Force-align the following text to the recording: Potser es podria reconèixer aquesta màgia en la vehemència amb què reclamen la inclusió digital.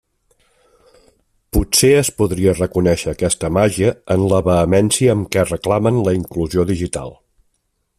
Potser 1.57 1.91
es 1.97 2.09
podria 2.21 2.55
reconèixer 2.61 3.13
aquesta 3.13 3.53
màgia 3.59 3.93
en 4.17 4.27
la 4.35 4.43
vehemència 4.51 5.17
amb 5.19 5.33
què 5.37 5.49
reclamen 5.55 6.05
la 6.09 6.19
inclusió 6.23 6.71
digital. 6.73 7.19